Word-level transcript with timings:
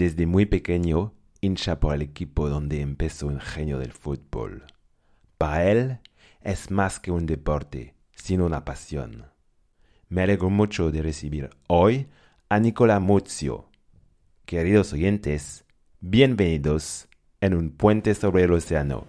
Desde 0.00 0.24
muy 0.24 0.46
pequeño, 0.46 1.12
hincha 1.42 1.78
por 1.78 1.94
el 1.94 2.00
equipo 2.00 2.48
donde 2.48 2.80
empezó 2.80 3.28
el 3.28 3.38
genio 3.38 3.78
del 3.78 3.92
fútbol. 3.92 4.64
Para 5.36 5.70
él, 5.70 5.98
es 6.40 6.70
más 6.70 6.98
que 6.98 7.10
un 7.10 7.26
deporte, 7.26 7.92
sino 8.14 8.46
una 8.46 8.64
pasión. 8.64 9.26
Me 10.08 10.22
alegro 10.22 10.48
mucho 10.48 10.90
de 10.90 11.02
recibir 11.02 11.50
hoy 11.66 12.06
a 12.48 12.58
Nicola 12.60 12.98
Muzio. 12.98 13.68
Queridos 14.46 14.94
oyentes, 14.94 15.66
bienvenidos 16.00 17.06
en 17.42 17.52
un 17.52 17.68
puente 17.68 18.14
sobre 18.14 18.44
el 18.44 18.54
océano. 18.54 19.06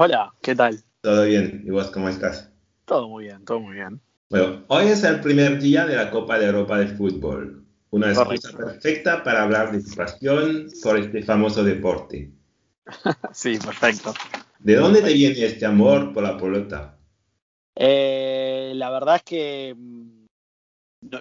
Hola, 0.00 0.32
¿qué 0.40 0.54
tal? 0.54 0.80
Todo 1.00 1.24
bien, 1.24 1.64
¿y 1.66 1.70
vos 1.70 1.90
cómo 1.90 2.08
estás? 2.08 2.52
Todo 2.84 3.08
muy 3.08 3.24
bien, 3.24 3.44
todo 3.44 3.58
muy 3.58 3.74
bien. 3.74 4.00
Bueno, 4.30 4.64
hoy 4.68 4.86
es 4.86 5.02
el 5.02 5.20
primer 5.20 5.60
día 5.60 5.86
de 5.86 5.96
la 5.96 6.08
Copa 6.12 6.38
de 6.38 6.46
Europa 6.46 6.78
de 6.78 6.86
Fútbol. 6.86 7.66
Una 7.90 8.12
excusa 8.12 8.56
perfecta 8.56 9.24
para 9.24 9.42
hablar 9.42 9.72
de 9.72 9.82
tu 9.82 9.96
pasión 9.96 10.68
por 10.84 10.98
este 11.00 11.24
famoso 11.24 11.64
deporte. 11.64 12.30
sí, 13.32 13.58
perfecto. 13.58 14.14
¿De 14.60 14.76
dónde 14.76 15.02
te 15.02 15.12
viene 15.12 15.44
este 15.44 15.66
amor 15.66 16.12
por 16.12 16.22
la 16.22 16.36
pelota? 16.36 16.96
Eh, 17.74 18.70
la 18.76 18.90
verdad 18.90 19.16
es 19.16 19.22
que 19.24 19.74
mm, 19.76 20.26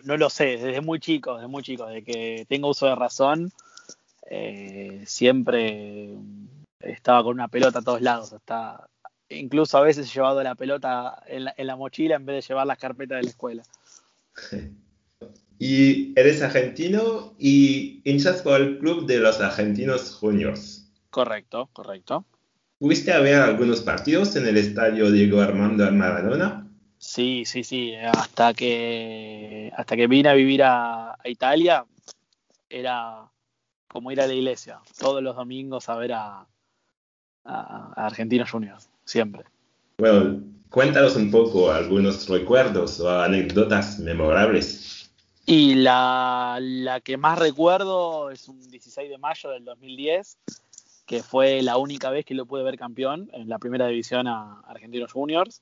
no, 0.03 0.17
lo 0.17 0.30
sé, 0.30 0.58
desde 0.58 0.81
muy 0.81 1.00
chico, 1.00 1.34
desde 1.34 1.47
muy 1.47 1.64
chico, 1.64 1.88
desde 1.88 2.03
que 2.03 2.45
tengo 2.47 2.69
uso 2.69 2.86
de 2.86 2.94
razón, 2.94 3.52
eh, 4.30 5.02
siempre 5.08 6.14
estaba 6.80 7.23
con 7.23 7.33
una 7.33 7.47
pelota 7.47 7.80
a 7.80 7.81
todos 7.81 8.02
lados, 8.02 8.33
hasta 8.33 8.88
incluso 9.30 9.78
a 9.78 9.81
veces 9.81 10.09
he 10.09 10.14
llevado 10.14 10.42
la 10.44 10.56
pelota 10.56 11.22
en 11.28 11.67
la, 11.67 11.75
mochila 11.75 12.16
en 12.16 12.25
vez 12.25 12.36
de 12.36 12.47
llevar 12.50 12.67
las 12.67 12.78
carpetas 12.78 13.17
de 13.17 13.23
la 13.23 13.30
escuela. 13.30 13.64
Y 15.59 16.14
eres 16.19 16.44
argentino 16.44 17.34
y 17.39 18.02
hinchas 18.06 18.44
por 18.44 18.61
el 18.61 18.78
club 18.78 19.08
de 19.08 19.17
los 19.17 19.42
argentinos 19.42 20.14
juniors. 20.14 20.88
Correcto, 21.09 21.67
correcto. 21.73 22.25
¿Fuiste 22.78 23.12
a 23.12 23.22
ver 23.22 23.41
algunos 23.41 23.81
partidos 23.81 24.36
en 24.36 24.45
el 24.45 24.58
estadio 24.58 25.09
Diego 25.09 25.41
Armando 25.41 25.91
Maradona? 25.91 26.72
Sí, 27.00 27.44
sí, 27.47 27.64
sí. 27.64 27.95
Hasta 27.95 28.53
que, 28.53 29.72
hasta 29.75 29.96
que 29.96 30.06
vine 30.06 30.29
a 30.29 30.35
vivir 30.35 30.62
a 30.63 31.18
Italia, 31.23 31.88
era 32.69 33.28
como 33.88 34.12
ir 34.12 34.22
a 34.22 34.28
la 34.28 34.34
iglesia. 34.35 34.79
Todos 35.00 35.23
los 35.23 35.35
domingos 35.35 35.90
a 35.90 35.96
ver 35.96 36.13
a, 36.13 36.47
a, 37.47 37.94
Argentinos 37.96 38.52
Juniors, 38.52 38.90
siempre. 39.06 39.44
Bueno, 39.97 40.41
cuéntanos 40.69 41.16
un 41.16 41.31
poco 41.31 41.72
algunos 41.72 42.28
recuerdos 42.30 43.00
o 43.00 43.09
anécdotas 43.09 44.00
memorables. 44.00 45.09
Y 45.46 45.75
la, 45.75 46.58
la 46.62 47.00
que 47.00 47.16
más 47.18 47.40
recuerdo 47.40 48.30
es 48.30 48.47
un 48.50 48.59
16 48.69 49.09
de 49.09 49.18
mayo 49.18 49.50
del 49.50 49.63
2010, 49.63 50.38
que 51.06 51.24
fue 51.24 51.62
la 51.62 51.78
única 51.78 52.09
vez 52.09 52.25
que 52.25 52.35
lo 52.35 52.46
pude 52.46 52.63
ver 52.63 52.78
campeón 52.78 53.30
en 53.31 53.47
la 53.47 53.58
primera 53.58 53.88
división 53.88 54.28
a 54.28 54.59
Argentinos 54.68 55.14
Juniors. 55.14 55.62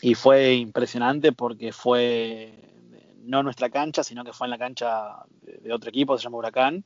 Y 0.00 0.14
fue 0.14 0.54
impresionante 0.54 1.32
porque 1.32 1.72
fue 1.72 2.52
no 3.22 3.42
nuestra 3.42 3.70
cancha, 3.70 4.02
sino 4.02 4.24
que 4.24 4.32
fue 4.32 4.48
en 4.48 4.50
la 4.50 4.58
cancha 4.58 5.24
de 5.42 5.72
otro 5.72 5.90
equipo, 5.90 6.18
se 6.18 6.24
llama 6.24 6.38
Huracán. 6.38 6.84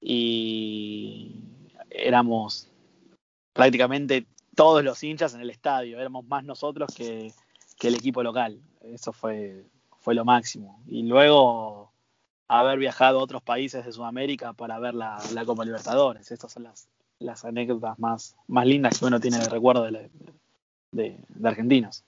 Y 0.00 1.42
éramos 1.90 2.68
prácticamente 3.52 4.26
todos 4.54 4.84
los 4.84 5.02
hinchas 5.02 5.34
en 5.34 5.40
el 5.40 5.50
estadio. 5.50 5.98
Éramos 5.98 6.26
más 6.26 6.44
nosotros 6.44 6.94
que, 6.94 7.32
el 7.82 7.94
equipo 7.96 8.22
local. 8.22 8.60
Eso 8.82 9.12
fue, 9.12 9.64
fue 10.00 10.14
lo 10.14 10.24
máximo. 10.24 10.80
Y 10.86 11.02
luego 11.02 11.90
haber 12.46 12.78
viajado 12.78 13.18
a 13.18 13.22
otros 13.22 13.42
países 13.42 13.84
de 13.84 13.92
Sudamérica 13.92 14.52
para 14.52 14.78
ver 14.78 14.94
la, 14.94 15.18
Copa 15.44 15.64
Libertadores. 15.64 16.30
Estas 16.30 16.52
son 16.52 16.64
las, 16.64 16.88
las 17.18 17.44
anécdotas 17.44 17.98
más, 17.98 18.36
más 18.46 18.66
lindas 18.66 18.98
que 18.98 19.06
uno 19.06 19.18
tiene 19.18 19.38
de 19.38 19.48
recuerdo 19.48 19.82
de, 19.82 20.10
de, 20.92 21.16
argentinos. 21.42 22.04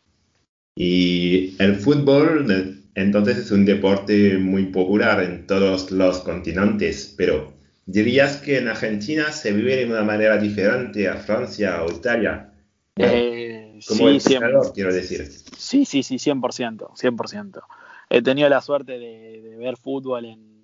Y 0.76 1.61
el 1.62 1.76
fútbol 1.76 2.47
entonces 2.94 3.38
es 3.38 3.50
un 3.50 3.65
deporte 3.65 4.38
muy 4.38 4.66
popular 4.66 5.22
en 5.22 5.47
todos 5.47 5.91
los 5.91 6.21
continentes, 6.21 7.15
pero 7.16 7.53
¿Dirías 7.87 8.39
que 8.39 8.59
en 8.59 8.69
Argentina 8.69 9.31
se 9.31 9.53
vive 9.53 9.77
de 9.77 9.87
una 9.87 10.03
manera 10.03 10.39
diferente 10.39 11.06
a 11.09 11.17
Francia 11.17 11.83
o 11.84 11.91
Italia? 11.91 12.50
Eh, 12.97 13.78
como 13.87 14.09
el 14.09 14.22
calor, 14.22 14.72
quiero 14.72 14.93
decir. 14.93 15.27
Sí, 15.59 15.84
sí, 15.84 16.03
sí, 16.03 16.17
100%, 16.17 16.94
100%. 16.94 17.62
He 18.09 18.23
tenido 18.23 18.49
la 18.49 18.61
suerte 18.61 18.99
de, 18.99 19.56
ver 19.59 19.77
fútbol 19.77 20.25
en, 20.27 20.55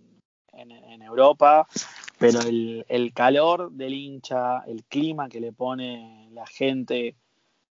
Europa, 1.03 1.67
pero 2.19 2.41
el, 2.41 3.13
calor 3.13 3.73
del 3.73 3.95
hincha, 3.95 4.61
el 4.61 4.85
clima 4.85 5.29
que 5.29 5.41
le 5.41 5.53
pone 5.53 6.29
la 6.33 6.47
gente 6.47 7.17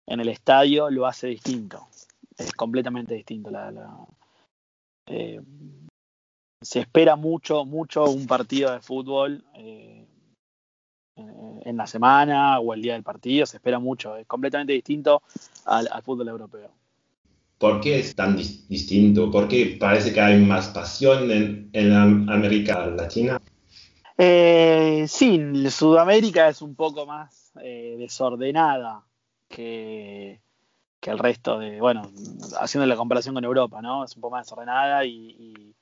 en 0.07 0.21
el 0.21 0.29
estadio 0.29 0.91
lo 0.91 1.07
hace 1.07 1.29
distinto. 1.29 1.87
Es 2.37 2.53
completamente 2.53 3.15
distinto. 3.15 3.51
La, 3.51 3.73
eh, 5.07 5.41
se 6.61 6.81
espera 6.81 7.17
mucho, 7.17 7.65
mucho 7.65 8.05
un 8.05 8.27
partido 8.27 8.73
de 8.73 8.81
fútbol 8.81 9.45
eh, 9.55 10.07
en 11.17 11.77
la 11.77 11.87
semana 11.87 12.59
o 12.61 12.75
el 12.75 12.83
día 12.83 12.95
del 12.95 13.03
partido, 13.03 13.47
se 13.47 13.57
espera 13.57 13.79
mucho, 13.79 14.17
es 14.17 14.27
completamente 14.27 14.73
distinto 14.73 15.23
al, 15.67 15.89
fútbol 16.03 16.29
europeo. 16.29 16.71
¿Por 17.59 17.81
qué 17.81 17.99
es 17.99 18.15
tan 18.15 18.37
distinto? 18.37 19.31
¿Por 19.31 19.49
qué 19.49 19.77
parece 19.81 20.13
que 20.13 20.21
hay 20.21 20.41
más 20.41 20.69
pasión 20.69 21.31
en, 21.73 21.93
América 22.29 22.87
Latina? 22.87 23.41
Eh, 24.17 25.07
sí, 25.09 25.41
Sudamérica 25.71 26.49
es 26.49 26.63
un 26.63 26.77
poco 26.77 27.05
más 27.07 27.53
eh, 27.63 27.97
desordenada 27.99 29.05
que, 29.49 30.41
que, 31.01 31.11
el 31.11 31.19
resto 31.19 31.59
de, 31.59 31.81
bueno, 31.81 32.03
haciendo 32.61 32.87
la 32.87 32.97
comparación 32.97 33.35
con 33.35 33.45
Europa, 33.45 33.83
¿no? 33.83 34.05
Es 34.05 34.15
un 34.15 34.23
poco 34.23 34.37
más 34.37 34.47
desordenada 34.47 35.05
y 35.05 35.69
y 35.69 35.75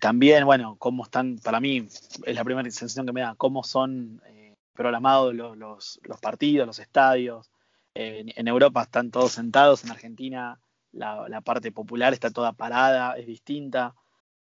también, 0.00 0.44
bueno, 0.44 0.76
cómo 0.78 1.04
están, 1.04 1.38
para 1.38 1.60
mí 1.60 1.88
es 2.24 2.34
la 2.34 2.44
primera 2.44 2.70
sensación 2.70 3.06
que 3.06 3.12
me 3.12 3.22
da, 3.22 3.34
cómo 3.36 3.64
son 3.64 4.22
eh, 4.26 4.54
programados 4.74 5.34
los, 5.34 5.56
los, 5.56 6.20
partidos, 6.20 6.66
los 6.66 6.78
estadios. 6.78 7.50
en, 7.94 8.48
Europa 8.48 8.82
están 8.82 9.10
todos 9.10 9.32
sentados, 9.32 9.84
en 9.84 9.90
Argentina 9.90 10.58
la, 10.96 11.40
parte 11.42 11.72
popular 11.72 12.12
está 12.12 12.30
toda 12.30 12.52
parada, 12.52 13.16
es 13.16 13.26
distinta. 13.26 13.94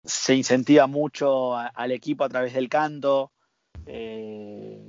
Se 0.04 0.36
incentiva 0.36 0.88
mucho 0.88 1.56
al 1.58 1.92
equipo 1.92 2.24
a 2.24 2.30
través 2.30 2.54
del 2.54 2.70
canto. 2.70 3.32
Eh, 3.88 4.80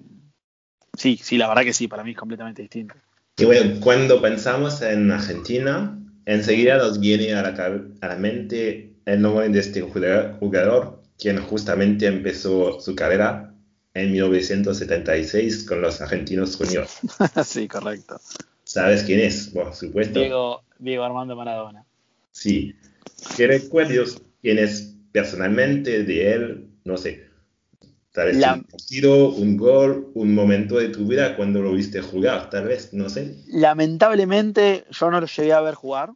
sí, 0.96 1.18
sí, 1.22 1.38
la 1.38 1.48
verdad 1.48 1.62
que 1.62 1.72
sí, 1.72 1.88
para 1.88 2.04
mí 2.04 2.10
es 2.10 2.16
completamente 2.16 2.62
distinto. 2.62 2.94
Y 3.38 3.44
bueno, 3.44 3.80
cuando 3.80 4.20
pensamos 4.20 4.82
en 4.82 5.10
Argentina, 5.10 5.98
enseguida 6.26 6.76
nos 6.76 7.00
viene 7.00 7.32
a 7.32 7.42
la, 7.42 7.82
a 8.00 8.08
la 8.08 8.16
mente 8.16 8.92
el 9.06 9.22
nombre 9.22 9.48
de 9.48 9.60
este 9.60 9.80
jugador, 9.80 11.02
quien 11.18 11.40
justamente 11.40 12.06
empezó 12.06 12.80
su 12.80 12.94
carrera 12.94 13.54
en 13.94 14.12
1976 14.12 15.64
con 15.64 15.80
los 15.80 16.00
Argentinos 16.00 16.56
Juniors. 16.56 16.98
sí, 17.44 17.66
correcto. 17.66 18.20
¿Sabes 18.64 19.04
quién 19.04 19.20
es? 19.20 19.48
Por 19.48 19.72
supuesto. 19.74 20.18
Diego, 20.18 20.62
Diego 20.78 21.04
Armando 21.04 21.34
Maradona. 21.36 21.84
Sí. 22.32 22.74
¿Qué 23.36 23.46
recuerdos 23.46 24.20
tienes 24.42 24.96
personalmente 25.12 26.02
de 26.02 26.32
él? 26.32 26.68
No 26.84 26.98
sé. 26.98 27.25
Tal 28.16 28.28
vez 28.28 28.36
un 28.36 28.64
partido, 28.64 29.28
un 29.28 29.58
gol, 29.58 30.10
un 30.14 30.34
momento 30.34 30.78
de 30.78 30.88
tu 30.88 31.06
vida 31.06 31.36
cuando 31.36 31.60
lo 31.60 31.72
viste 31.72 32.00
jugar, 32.00 32.48
tal 32.48 32.64
vez, 32.64 32.94
no 32.94 33.10
sé. 33.10 33.44
Lamentablemente 33.48 34.86
yo 34.88 35.10
no 35.10 35.20
lo 35.20 35.26
llegué 35.26 35.52
a 35.52 35.60
ver 35.60 35.74
jugar, 35.74 36.14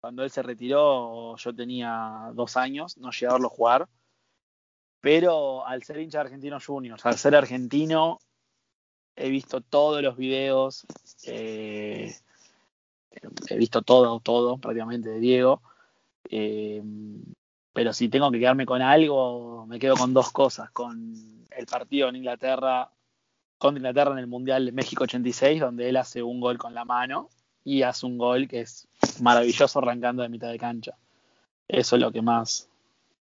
cuando 0.00 0.24
él 0.24 0.30
se 0.32 0.42
retiró, 0.42 1.36
yo 1.36 1.54
tenía 1.54 2.32
dos 2.34 2.56
años, 2.56 2.98
no 2.98 3.12
llegué 3.12 3.26
a 3.28 3.34
verlo 3.34 3.48
jugar. 3.48 3.88
Pero 5.00 5.64
al 5.64 5.84
ser 5.84 6.00
hincha 6.00 6.18
de 6.18 6.22
Argentinos 6.22 6.66
Juniors, 6.66 7.06
al 7.06 7.16
ser 7.16 7.36
argentino, 7.36 8.18
he 9.14 9.30
visto 9.30 9.60
todos 9.60 10.02
los 10.02 10.16
videos, 10.16 10.84
eh, 11.28 12.12
he 13.50 13.56
visto 13.56 13.82
todo, 13.82 14.18
todo 14.18 14.58
prácticamente 14.58 15.10
de 15.10 15.20
Diego. 15.20 15.62
Eh, 16.28 16.82
pero 17.76 17.92
si 17.92 18.08
tengo 18.08 18.30
que 18.30 18.38
quedarme 18.38 18.64
con 18.64 18.80
algo, 18.80 19.66
me 19.66 19.78
quedo 19.78 19.96
con 19.96 20.14
dos 20.14 20.32
cosas, 20.32 20.70
con 20.70 21.44
el 21.50 21.66
partido 21.66 22.08
en 22.08 22.16
Inglaterra, 22.16 22.90
contra 23.58 23.80
Inglaterra 23.80 24.12
en 24.12 24.18
el 24.18 24.26
Mundial 24.26 24.64
de 24.64 24.72
México 24.72 25.04
86, 25.04 25.60
donde 25.60 25.90
él 25.90 25.98
hace 25.98 26.22
un 26.22 26.40
gol 26.40 26.56
con 26.56 26.72
la 26.72 26.86
mano 26.86 27.28
y 27.64 27.82
hace 27.82 28.06
un 28.06 28.16
gol 28.16 28.48
que 28.48 28.62
es 28.62 28.88
maravilloso 29.20 29.78
arrancando 29.78 30.22
de 30.22 30.30
mitad 30.30 30.50
de 30.50 30.58
cancha. 30.58 30.96
Eso 31.68 31.96
es 31.96 32.02
lo 32.02 32.10
que 32.10 32.22
más... 32.22 32.70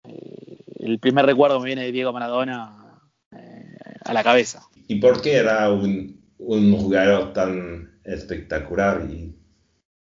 Eh, 0.04 0.58
el 0.80 1.00
primer 1.00 1.26
recuerdo 1.26 1.62
me 1.62 1.68
viene 1.68 1.84
de 1.84 1.94
Diego 1.94 2.12
Maradona 2.12 3.00
eh, 3.32 3.78
a 4.04 4.12
la 4.12 4.22
cabeza. 4.22 4.64
¿Y 4.86 5.00
por 5.00 5.22
qué 5.22 5.38
era 5.38 5.72
un, 5.72 6.26
un 6.40 6.78
jugador 6.78 7.32
tan 7.32 8.02
espectacular 8.04 9.10
y 9.10 9.34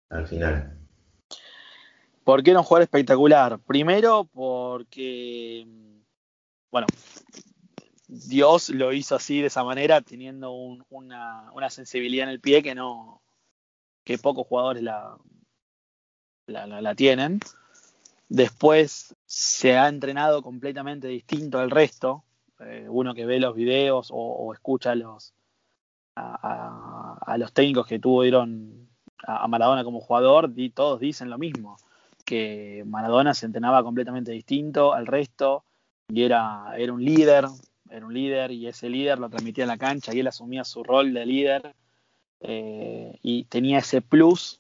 al 0.10 0.28
final? 0.28 0.75
¿Por 2.26 2.42
qué 2.42 2.50
era 2.50 2.60
un 2.60 2.66
jugador 2.66 2.82
espectacular? 2.86 3.60
Primero 3.60 4.24
porque, 4.34 5.64
bueno, 6.72 6.88
Dios 8.08 8.70
lo 8.70 8.94
hizo 8.94 9.16
así 9.16 9.42
de 9.42 9.48
esa 9.48 9.64
manera, 9.64 10.02
teniendo 10.02 10.52
un, 10.52 10.84
una, 10.90 11.70
sensibilidad 11.70 12.24
en 12.24 12.32
el 12.32 12.42
pie 12.42 12.64
que 12.64 12.74
no, 12.74 13.22
que 14.04 14.18
pocos 14.18 14.48
jugadores 14.48 14.82
la, 14.82 15.20
la, 16.48 16.96
tienen. 16.96 17.42
Después 18.28 19.16
se 19.28 19.78
ha 19.78 19.88
entrenado 19.88 20.42
completamente 20.42 21.08
distinto 21.08 21.60
al 21.60 21.70
resto. 21.70 22.24
Eh, 22.60 22.88
uno 22.90 23.14
que 23.14 23.28
ve 23.28 23.40
los 23.40 23.56
videos 23.56 24.10
o, 24.12 24.52
escucha 24.52 24.96
los, 24.96 25.36
a, 26.16 26.40
a, 26.42 27.34
a, 27.34 27.38
los 27.38 27.54
técnicos 27.54 27.86
que 27.86 28.00
tuvieron 28.00 28.90
a 29.20 29.48
Maradona 29.48 29.84
como 29.84 30.02
jugador, 30.02 30.52
y 30.56 30.72
todos 30.72 31.00
dicen 31.00 31.30
lo 31.30 31.38
mismo, 31.38 31.78
que 32.26 32.84
Maradona 32.88 33.34
se 33.34 33.46
entrenaba 33.46 33.84
completamente 33.84 34.32
distinto 34.32 34.94
al 34.94 35.06
resto 35.06 35.64
y 36.10 36.24
era, 36.24 36.74
era 36.78 36.92
un 36.92 37.04
líder, 37.04 37.46
era 37.90 38.06
un 38.06 38.14
líder 38.14 38.52
y 38.52 38.68
ese 38.68 38.90
líder 38.90 39.20
lo 39.20 39.30
transmitía 39.30 39.64
en 39.64 39.70
la 39.70 39.78
cancha 39.78 40.14
y 40.14 40.20
él 40.20 40.28
asumía 40.28 40.64
su 40.64 40.84
rol 40.84 41.14
de 41.14 41.26
líder 41.26 41.76
eh, 42.42 43.18
y 43.22 43.46
tenía 43.46 43.80
ese 43.80 44.02
plus 44.02 44.60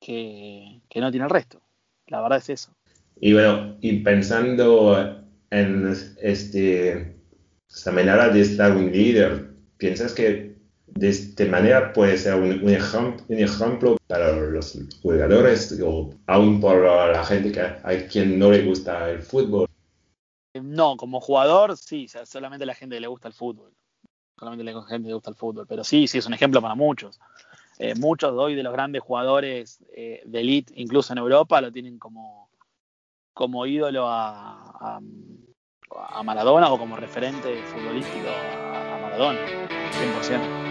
que, 0.00 0.80
que, 0.88 1.00
no 1.00 1.10
tiene 1.10 1.24
el 1.24 1.30
resto. 1.30 1.60
La 2.06 2.20
verdad 2.20 2.38
es 2.38 2.50
eso. 2.50 2.76
Y 3.20 3.32
bueno, 3.32 3.76
y 3.80 4.00
pensando 4.00 5.24
en 5.50 5.92
este, 6.20 7.16
esta 7.68 7.92
manera 7.92 8.28
de 8.28 8.40
estar 8.40 8.76
un 8.76 8.90
líder, 8.92 9.54
¿piensas 9.76 10.12
que 10.12 10.53
de 10.94 11.08
esta 11.08 11.44
manera 11.46 11.92
puede 11.92 12.16
ser 12.16 12.34
un, 12.34 12.68
ejemplo, 12.68 13.24
un 13.28 13.38
ejemplo 13.38 13.96
para 14.06 14.32
los 14.32 14.78
jugadores 15.02 15.80
o 15.82 16.10
aún 16.26 16.60
para 16.60 17.12
la 17.12 17.24
gente 17.24 17.52
que, 17.52 17.60
a 17.60 18.08
quien 18.08 18.38
no 18.38 18.50
le 18.50 18.62
gusta 18.62 19.10
el 19.10 19.22
fútbol? 19.22 19.68
No, 20.54 20.96
como 20.96 21.20
jugador, 21.20 21.76
sí, 21.76 22.06
solamente 22.24 22.64
la 22.64 22.74
gente 22.74 23.00
le 23.00 23.08
gusta 23.08 23.28
el 23.28 23.34
fútbol. 23.34 23.72
Solamente 24.38 24.64
la 24.64 24.82
gente 24.84 25.08
le 25.08 25.14
gusta 25.14 25.30
el 25.30 25.36
fútbol. 25.36 25.66
Pero 25.66 25.82
sí, 25.82 26.06
sí, 26.06 26.18
es 26.18 26.26
un 26.26 26.34
ejemplo 26.34 26.62
para 26.62 26.76
muchos. 26.76 27.18
Eh, 27.78 27.94
muchos 27.96 28.32
hoy 28.32 28.54
de 28.54 28.62
los 28.62 28.72
grandes 28.72 29.02
jugadores 29.02 29.80
eh, 29.96 30.22
de 30.24 30.40
elite, 30.40 30.72
incluso 30.76 31.12
en 31.12 31.18
Europa, 31.18 31.60
lo 31.60 31.72
tienen 31.72 31.98
como, 31.98 32.50
como 33.32 33.66
ídolo 33.66 34.06
a, 34.08 34.98
a, 34.98 35.00
a 35.90 36.22
Maradona 36.22 36.72
o 36.72 36.78
como 36.78 36.96
referente 36.96 37.62
futbolístico 37.64 38.28
a, 38.28 38.94
a 38.94 38.98
Maradona, 39.00 39.40
100%. 39.90 40.63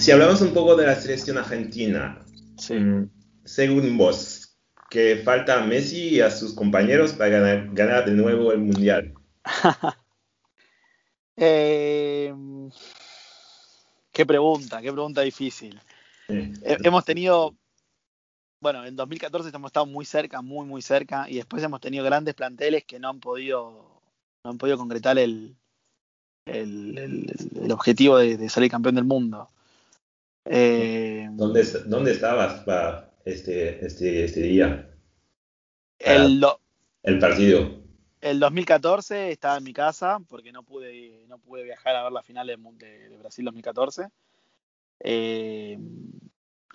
Si 0.00 0.10
hablamos 0.10 0.40
un 0.40 0.54
poco 0.54 0.76
de 0.76 0.86
la 0.86 0.96
selección 0.96 1.36
argentina, 1.36 2.24
Sí. 2.56 2.74
mm, 2.74 3.10
según 3.44 3.98
vos, 3.98 4.56
¿qué 4.88 5.20
falta 5.22 5.62
a 5.62 5.66
Messi 5.66 6.08
y 6.16 6.20
a 6.22 6.30
sus 6.30 6.54
compañeros 6.54 7.12
para 7.12 7.28
ganar, 7.38 7.68
ganar 7.74 8.04
de 8.06 8.12
nuevo 8.12 8.50
el 8.52 8.58
Mundial? 8.60 9.12
Eh, 11.42 12.34
qué 14.12 14.26
pregunta, 14.26 14.82
qué 14.82 14.92
pregunta 14.92 15.22
difícil. 15.22 15.80
He- 16.28 16.76
hemos 16.84 17.04
tenido, 17.06 17.54
bueno, 18.60 18.84
en 18.84 18.94
2014 18.94 19.48
hemos 19.54 19.68
estado 19.70 19.86
muy 19.86 20.04
cerca, 20.04 20.42
muy, 20.42 20.66
muy 20.66 20.82
cerca, 20.82 21.30
y 21.30 21.36
después 21.36 21.62
hemos 21.62 21.80
tenido 21.80 22.04
grandes 22.04 22.34
planteles 22.34 22.84
que 22.84 22.98
no 22.98 23.08
han 23.08 23.20
podido, 23.20 24.02
no 24.44 24.50
han 24.50 24.58
podido 24.58 24.76
concretar 24.76 25.18
el, 25.18 25.56
el, 26.44 26.98
el- 26.98 27.32
el 27.64 27.72
objetivo 27.72 28.18
de, 28.18 28.36
de 28.36 28.48
salir 28.50 28.70
campeón 28.70 28.96
del 28.96 29.04
mundo. 29.04 29.48
Eh, 30.44 31.28
¿Dónde, 31.32 31.62
¿Dónde 31.86 32.12
estabas 32.12 32.60
para 32.64 33.12
este, 33.24 33.84
este, 33.84 34.24
este 34.24 34.40
día? 34.42 34.90
el, 35.98 36.40
do- 36.40 36.60
El 37.02 37.18
partido. 37.18 37.80
el 38.22 38.40
2014 38.40 39.30
estaba 39.32 39.58
en 39.58 39.64
mi 39.64 39.72
casa 39.72 40.18
porque 40.28 40.50
no 40.52 40.62
pude, 40.62 41.24
no 41.28 41.38
pude 41.38 41.62
viajar 41.62 41.94
a 41.96 42.04
ver 42.04 42.12
la 42.12 42.22
final 42.22 42.46
de, 42.46 42.56
de- 42.56 43.08
de 43.10 43.16
Brasil 43.18 43.44
2014. 43.44 44.08
Eh, 45.00 45.78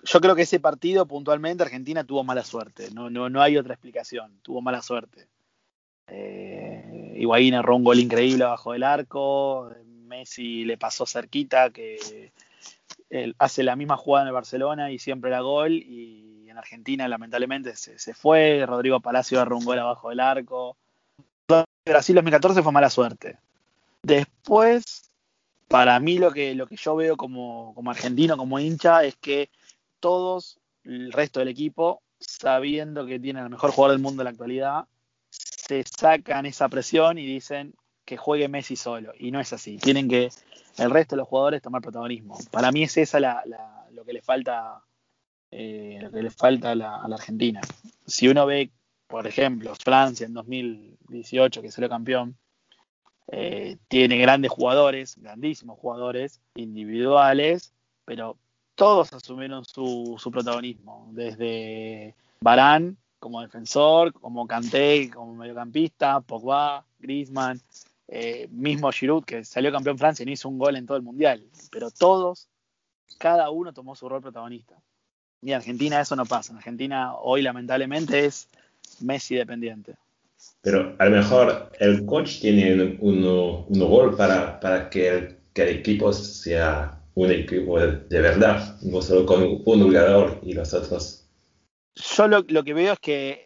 yo 0.04 0.20
creo 0.20 0.34
que 0.36 0.42
ese 0.42 0.60
partido 0.60 1.06
puntualmente 1.06 1.62
Argentina 1.64 2.04
tuvo 2.04 2.22
mala 2.24 2.44
suerte. 2.44 2.90
No, 2.92 3.10
no, 3.10 3.28
no 3.28 3.42
hay 3.42 3.56
otra 3.56 3.74
explicación. 3.74 4.38
Tuvo 4.42 4.60
mala 4.62 4.82
suerte. 4.82 5.26
Eh, 6.08 7.14
Higuaín 7.18 7.54
erró 7.54 7.76
un 7.76 7.84
gol 7.84 7.98
increíble 7.98 8.44
abajo 8.44 8.72
del 8.72 8.84
arco. 8.84 9.70
Messi 10.06 10.64
le 10.64 10.78
pasó 10.78 11.04
cerquita 11.04 11.70
que 11.70 12.32
hace 13.38 13.62
la 13.62 13.76
misma 13.76 13.96
jugada 13.96 14.24
en 14.24 14.28
el 14.28 14.34
Barcelona 14.34 14.90
y 14.90 14.98
siempre 14.98 15.30
era 15.30 15.40
gol. 15.40 15.72
Y 15.72 16.48
en 16.48 16.58
Argentina 16.58 17.08
lamentablemente 17.08 17.76
se, 17.76 17.98
se 17.98 18.14
fue. 18.14 18.64
Rodrigo 18.66 19.00
Palacio 19.00 19.40
erró 19.40 19.58
un 19.58 19.64
gol 19.64 19.78
abajo 19.78 20.10
del 20.10 20.20
arco. 20.20 20.76
Brasil 21.84 22.14
2014 22.16 22.62
fue 22.62 22.72
mala 22.72 22.90
suerte. 22.90 23.38
Después, 24.02 25.10
para 25.68 25.98
mí 26.00 26.18
lo 26.18 26.32
que, 26.32 26.54
lo 26.54 26.66
que 26.66 26.76
yo 26.76 26.96
veo 26.96 27.16
como, 27.16 27.72
como 27.74 27.90
argentino, 27.90 28.36
como 28.36 28.58
hincha, 28.58 29.04
es 29.04 29.16
que 29.16 29.50
todos, 30.00 30.58
el 30.84 31.12
resto 31.12 31.40
del 31.40 31.48
equipo, 31.48 32.02
sabiendo 32.18 33.06
que 33.06 33.20
tienen 33.20 33.44
el 33.44 33.50
mejor 33.50 33.70
jugador 33.70 33.96
del 33.96 34.02
mundo 34.02 34.22
en 34.22 34.24
la 34.24 34.30
actualidad, 34.30 34.86
se 35.30 35.84
sacan 35.84 36.46
esa 36.46 36.68
presión 36.68 37.18
y 37.18 37.26
dicen 37.26 37.74
que 38.04 38.16
juegue 38.16 38.48
Messi 38.48 38.76
solo. 38.76 39.12
Y 39.18 39.30
no 39.30 39.40
es 39.40 39.52
así. 39.52 39.78
Tienen 39.78 40.08
que 40.08 40.30
el 40.78 40.90
resto 40.90 41.14
de 41.16 41.20
los 41.20 41.28
jugadores 41.28 41.62
tomar 41.62 41.82
protagonismo. 41.82 42.36
Para 42.50 42.70
mí 42.72 42.82
es 42.84 42.96
esa 42.96 43.20
la, 43.20 43.42
la- 43.46 43.86
lo 43.92 44.04
que 44.04 44.12
le 44.12 44.22
falta, 44.22 44.82
eh, 45.50 45.98
lo 46.02 46.10
que 46.10 46.22
le 46.22 46.30
falta 46.30 46.70
a 46.72 46.74
la, 46.74 46.96
a 46.96 47.08
la 47.08 47.16
Argentina. 47.16 47.60
Si 48.06 48.28
uno 48.28 48.46
ve 48.46 48.70
por 49.08 49.26
ejemplo, 49.26 49.72
Francia 49.76 50.26
en 50.26 50.34
2018, 50.34 51.62
que 51.62 51.70
salió 51.70 51.88
campeón, 51.88 52.36
eh, 53.28 53.76
tiene 53.88 54.18
grandes 54.18 54.50
jugadores, 54.50 55.16
grandísimos 55.20 55.78
jugadores, 55.78 56.40
individuales, 56.56 57.72
pero 58.04 58.36
todos 58.74 59.12
asumieron 59.12 59.64
su, 59.64 60.16
su 60.18 60.30
protagonismo, 60.30 61.08
desde 61.12 62.14
Barán 62.40 62.96
como 63.18 63.40
defensor, 63.42 64.12
como 64.12 64.46
Kanté 64.46 65.10
como 65.10 65.34
mediocampista, 65.34 66.20
Pogba, 66.20 66.84
Griezmann, 66.98 67.60
eh, 68.08 68.48
mismo 68.50 68.90
Giroud, 68.92 69.24
que 69.24 69.44
salió 69.44 69.72
campeón 69.72 69.98
Francia 69.98 70.22
y 70.22 70.26
no 70.26 70.32
hizo 70.32 70.48
un 70.48 70.58
gol 70.58 70.76
en 70.76 70.86
todo 70.86 70.96
el 70.96 71.02
Mundial, 71.02 71.44
pero 71.70 71.90
todos, 71.90 72.48
cada 73.18 73.50
uno 73.50 73.72
tomó 73.72 73.94
su 73.94 74.08
rol 74.08 74.22
protagonista. 74.22 74.76
Y 75.42 75.50
en 75.50 75.56
Argentina 75.56 76.00
eso 76.00 76.16
no 76.16 76.24
pasa, 76.24 76.52
en 76.52 76.58
Argentina 76.58 77.14
hoy 77.16 77.42
lamentablemente 77.42 78.24
es 78.24 78.48
Messi 79.00 79.34
dependiente. 79.34 79.96
Pero 80.62 80.94
a 80.98 81.04
lo 81.06 81.10
mejor 81.16 81.72
el 81.78 82.04
coach 82.06 82.40
tiene 82.40 82.98
un, 83.00 83.24
un 83.68 83.80
rol 83.80 84.16
para, 84.16 84.60
para 84.60 84.90
que, 84.90 85.08
el, 85.08 85.36
que 85.52 85.62
el 85.62 85.68
equipo 85.78 86.12
sea 86.12 87.00
un 87.14 87.30
equipo 87.30 87.80
de, 87.80 87.98
de, 88.08 88.20
verdad, 88.20 88.78
no 88.82 89.00
solo 89.00 89.24
con 89.24 89.42
un 89.42 89.64
jugador 89.64 90.40
y 90.42 90.52
los 90.52 90.74
otros. 90.74 91.26
Yo 91.94 92.28
lo, 92.28 92.44
lo, 92.48 92.62
que 92.62 92.74
veo 92.74 92.92
es 92.92 92.98
que 92.98 93.45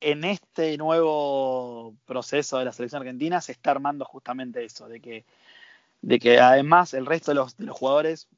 en 0.00 0.24
este 0.24 0.76
nuevo 0.78 1.94
proceso 2.06 2.58
de 2.58 2.64
la 2.64 2.72
selección 2.72 3.02
argentina 3.02 3.40
se 3.40 3.52
está 3.52 3.70
armando 3.72 4.04
justamente 4.04 4.64
eso, 4.64 4.88
de 4.88 5.00
que, 5.00 5.24
de 6.02 6.18
que 6.18 6.38
además 6.38 6.94
el 6.94 7.06
resto 7.06 7.32
de 7.32 7.36
los, 7.36 7.56
de 7.56 7.66
los 7.66 7.76
jugadores 7.76 8.28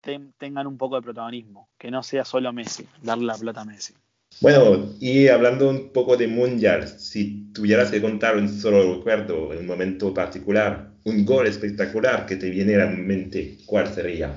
ten, 0.00 0.32
tengan 0.38 0.66
un 0.66 0.76
poco 0.76 0.96
de 0.96 1.02
protagonismo, 1.02 1.68
que 1.78 1.90
no 1.90 2.02
sea 2.02 2.24
solo 2.24 2.52
Messi, 2.52 2.86
darle 3.02 3.26
la 3.26 3.36
plata 3.36 3.62
a 3.62 3.64
Messi. 3.64 3.94
Bueno, 4.40 4.94
y 5.00 5.28
hablando 5.28 5.70
un 5.70 5.90
poco 5.90 6.16
de 6.16 6.28
Mundial, 6.28 6.86
si 6.86 7.50
tuvieras 7.52 7.90
que 7.90 8.00
contar 8.00 8.36
un 8.36 8.48
solo 8.48 8.96
recuerdo, 8.96 9.52
en 9.52 9.60
un 9.60 9.66
momento 9.66 10.12
particular, 10.12 10.92
un 11.04 11.24
gol 11.24 11.46
espectacular 11.46 12.26
que 12.26 12.36
te 12.36 12.50
viene 12.50 12.74
a 12.74 12.84
la 12.84 12.86
mente, 12.86 13.56
¿cuál 13.64 13.92
sería? 13.92 14.36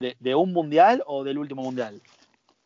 ¿De, 0.00 0.16
de 0.18 0.34
un 0.34 0.52
Mundial 0.52 1.02
o 1.06 1.22
del 1.22 1.38
último 1.38 1.62
Mundial? 1.62 2.00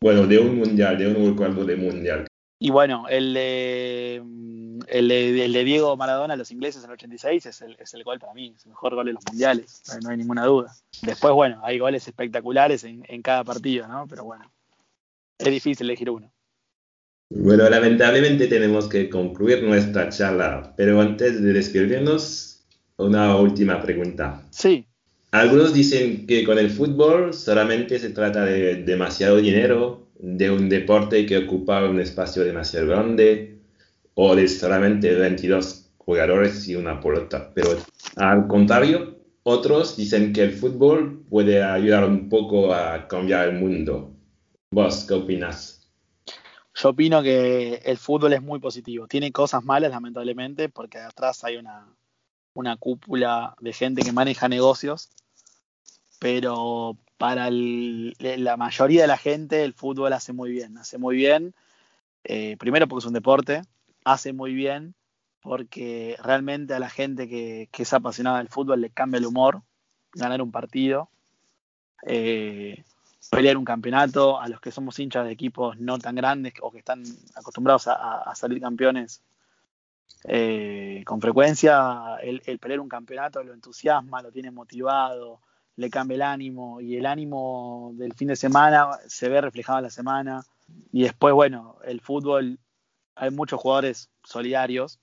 Bueno, 0.01 0.25
de 0.25 0.39
un 0.39 0.55
Mundial, 0.57 0.97
de 0.97 1.07
un 1.07 1.31
recuerdo 1.31 1.65
de 1.65 1.75
Mundial. 1.75 2.27
Y 2.63 2.71
bueno, 2.71 3.07
el 3.09 3.33
de, 3.33 4.23
el 4.87 5.07
de, 5.09 5.43
el 5.43 5.51
de 5.51 5.63
Diego 5.65 5.97
Maradona, 5.97 6.37
los 6.37 6.49
ingleses 6.49 6.81
en 6.81 6.91
el 6.91 6.93
86, 6.93 7.45
es 7.45 7.61
el, 7.61 7.75
es 7.77 7.93
el 7.93 8.05
gol 8.05 8.19
para 8.19 8.33
mí, 8.33 8.53
es 8.55 8.63
el 8.63 8.69
mejor 8.69 8.95
gol 8.95 9.05
de 9.05 9.11
los 9.11 9.23
Mundiales, 9.27 9.83
no 10.01 10.09
hay 10.09 10.15
ninguna 10.15 10.45
duda. 10.45 10.73
Después, 11.01 11.33
bueno, 11.33 11.59
hay 11.61 11.77
goles 11.77 12.07
espectaculares 12.07 12.85
en, 12.85 13.03
en 13.09 13.21
cada 13.21 13.43
partido, 13.43 13.85
¿no? 13.89 14.07
Pero 14.07 14.23
bueno, 14.23 14.49
es 15.37 15.51
difícil 15.51 15.87
elegir 15.87 16.09
uno. 16.09 16.31
Bueno, 17.31 17.69
lamentablemente 17.69 18.47
tenemos 18.47 18.87
que 18.87 19.09
concluir 19.09 19.61
nuestra 19.61 20.07
charla, 20.07 20.73
pero 20.77 21.01
antes 21.01 21.43
de 21.43 21.51
despedirnos, 21.51 22.65
una 22.95 23.35
última 23.35 23.81
pregunta. 23.81 24.41
Sí. 24.51 24.87
Algunos 25.33 25.73
dicen 25.73 26.27
que 26.27 26.43
con 26.43 26.59
el 26.59 26.69
fútbol 26.69 27.33
solamente 27.33 27.97
se 27.97 28.11
trata 28.11 28.45
de 28.45 28.83
demasiado 28.83 29.37
dinero, 29.37 30.07
de 30.19 30.51
un 30.51 30.69
deporte 30.69 31.25
que 31.25 31.39
ocupa 31.39 31.83
un 31.85 31.99
espacio 31.99 32.43
demasiado 32.43 32.85
grande, 32.85 33.57
o 34.13 34.35
de 34.35 34.47
solamente 34.47 35.11
22 35.11 35.89
jugadores 35.97 36.67
y 36.67 36.75
una 36.75 37.01
pelota. 37.01 37.51
Pero 37.55 37.69
al 38.15 38.47
contrario, 38.47 39.17
otros 39.41 39.97
dicen 39.97 40.33
que 40.33 40.43
el 40.43 40.51
fútbol 40.51 41.25
puede 41.27 41.63
ayudar 41.63 42.05
un 42.05 42.29
poco 42.29 42.71
a 42.71 43.07
cambiar 43.07 43.49
el 43.49 43.55
mundo. 43.55 44.13
¿Vos 44.69 45.03
qué 45.07 45.15
opinas? 45.15 45.89
Yo 46.75 46.89
opino 46.89 47.23
que 47.23 47.81
el 47.83 47.97
fútbol 47.97 48.33
es 48.33 48.41
muy 48.43 48.59
positivo. 48.59 49.07
Tiene 49.07 49.31
cosas 49.31 49.63
malas, 49.63 49.89
lamentablemente, 49.89 50.69
porque 50.69 50.99
atrás 50.99 51.43
hay 51.43 51.57
una, 51.57 51.87
una 52.53 52.77
cúpula 52.77 53.55
de 53.61 53.73
gente 53.73 54.03
que 54.03 54.11
maneja 54.11 54.47
negocios. 54.47 55.09
Pero 56.23 56.97
para 57.17 57.49
la 57.51 58.55
mayoría 58.55 59.01
de 59.01 59.07
la 59.09 59.17
gente, 59.17 59.65
el 59.65 59.73
fútbol 59.73 60.13
hace 60.13 60.31
muy 60.31 60.51
bien. 60.51 60.77
Hace 60.77 60.97
muy 60.97 61.17
bien, 61.17 61.53
eh, 62.23 62.55
primero 62.55 62.87
porque 62.87 63.01
es 63.01 63.07
un 63.07 63.13
deporte, 63.13 63.61
hace 64.05 64.31
muy 64.31 64.53
bien 64.53 64.95
porque 65.41 66.15
realmente 66.23 66.73
a 66.73 66.79
la 66.79 66.89
gente 66.89 67.27
que, 67.27 67.67
que 67.73 67.83
es 67.83 67.91
apasionada 67.91 68.37
del 68.37 68.47
fútbol 68.47 68.79
le 68.79 68.89
cambia 68.89 69.17
el 69.17 69.25
humor, 69.25 69.63
ganar 70.13 70.41
un 70.41 70.53
partido. 70.53 71.09
Eh, 72.07 72.85
pelear 73.29 73.57
un 73.57 73.65
campeonato, 73.65 74.39
a 74.39 74.47
los 74.47 74.61
que 74.61 74.71
somos 74.71 74.97
hinchas 74.99 75.25
de 75.25 75.31
equipos 75.33 75.77
no 75.77 75.99
tan 75.99 76.15
grandes 76.15 76.53
o 76.61 76.71
que 76.71 76.77
están 76.77 77.03
acostumbrados 77.35 77.89
a, 77.89 78.31
salir 78.33 78.61
campeones 78.61 79.21
eh, 80.23 81.03
con 81.05 81.19
frecuencia, 81.19 82.15
el, 82.21 82.59
pelear 82.59 82.79
un 82.79 82.87
campeonato 82.87 83.43
lo 83.43 83.53
entusiasma, 83.53 84.21
lo 84.21 84.31
tiene 84.31 84.51
motivado, 84.51 85.41
le 85.75 85.89
cambia 85.89 86.15
el 86.15 86.21
ánimo 86.21 86.81
y 86.81 86.97
el 86.97 87.05
ánimo 87.05 87.91
del 87.95 88.13
fin 88.13 88.27
de 88.27 88.35
semana 88.35 88.99
se 89.07 89.29
ve 89.29 89.41
reflejado 89.41 89.79
en 89.79 89.83
la 89.83 89.89
semana. 89.89 90.45
Y 90.91 91.03
después, 91.03 91.33
bueno, 91.33 91.77
el 91.83 92.01
fútbol, 92.01 92.59
hay 93.15 93.31
muchos 93.31 93.59
jugadores 93.59 94.09
solidarios, 94.23 94.99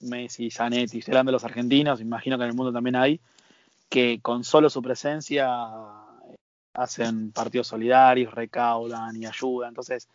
Messi, 0.00 0.50
Zanetti, 0.50 1.00
hablando 1.08 1.30
de 1.30 1.34
los 1.34 1.44
argentinos, 1.44 2.00
imagino 2.00 2.36
que 2.36 2.44
en 2.44 2.50
el 2.50 2.56
mundo 2.56 2.72
también 2.72 2.96
hay, 2.96 3.20
que 3.88 4.20
con 4.20 4.44
solo 4.44 4.70
su 4.70 4.82
presencia 4.82 5.48
hacen 6.74 7.32
partidos 7.32 7.66
solidarios, 7.66 8.32
recaudan 8.32 9.20
y 9.20 9.26
ayudan. 9.26 9.70
Entonces, 9.70 10.08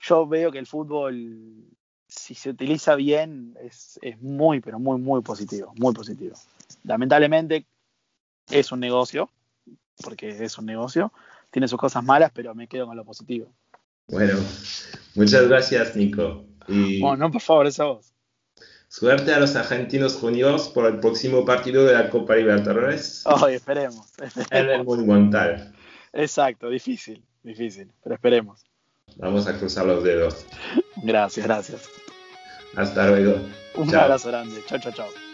yo 0.00 0.26
veo 0.26 0.52
que 0.52 0.58
el 0.58 0.66
fútbol, 0.66 1.64
si 2.06 2.34
se 2.34 2.50
utiliza 2.50 2.94
bien, 2.94 3.56
es, 3.62 3.98
es, 4.02 4.20
muy, 4.20 4.60
pero 4.60 4.78
muy, 4.78 5.00
muy 5.00 5.22
positivo, 5.22 5.72
muy 5.76 5.94
positivo. 5.94 6.36
Lamentablemente 6.82 7.64
es 8.50 8.72
un 8.72 8.80
negocio, 8.80 9.30
porque 10.02 10.28
es 10.28 10.58
un 10.58 10.66
negocio, 10.66 11.12
tiene 11.50 11.68
sus 11.68 11.78
cosas 11.78 12.02
malas, 12.04 12.30
pero 12.34 12.54
me 12.54 12.68
quedo 12.68 12.86
con 12.86 12.96
lo 12.96 13.04
positivo. 13.04 13.52
Bueno, 14.08 14.38
muchas 15.14 15.48
gracias, 15.48 15.96
Nico. 15.96 16.44
Y 16.68 17.00
bueno, 17.00 17.16
no, 17.16 17.30
por 17.30 17.40
favor, 17.40 17.66
es 17.66 17.80
a 17.80 17.84
vos. 17.84 18.12
Suerte 18.88 19.34
a 19.34 19.40
los 19.40 19.56
argentinos 19.56 20.14
juniors 20.14 20.68
por 20.68 20.86
el 20.86 21.00
próximo 21.00 21.44
partido 21.44 21.84
de 21.84 21.94
la 21.94 22.10
Copa 22.10 22.36
Libertadores. 22.36 23.22
Oh, 23.26 23.48
esperemos, 23.48 24.12
esperemos. 24.20 24.46
En 24.52 24.70
el 24.70 24.84
Monumental. 24.84 25.74
Exacto, 26.12 26.68
difícil, 26.68 27.24
difícil, 27.42 27.90
pero 28.02 28.14
esperemos. 28.14 28.64
Vamos 29.16 29.46
a 29.46 29.58
cruzar 29.58 29.86
los 29.86 30.04
dedos. 30.04 30.46
Gracias, 31.02 31.46
gracias. 31.46 31.88
Hasta 32.76 33.08
luego. 33.08 33.40
Un 33.76 33.94
abrazo 33.94 34.28
grande. 34.28 34.62
Chao, 34.66 34.78
chao, 34.78 34.92
chao. 34.92 35.33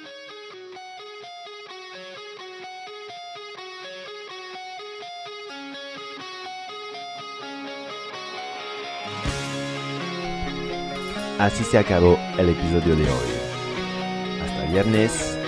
Así 11.40 11.64
se 11.64 11.78
acabó 11.78 12.18
el 12.36 12.50
episodio 12.50 12.94
de 12.96 13.04
hoy. 13.04 14.42
Hasta 14.44 14.70
viernes, 14.70 15.38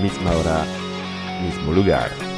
misma 0.00 0.30
hora, 0.30 0.64
mismo 1.42 1.72
lugar. 1.72 2.35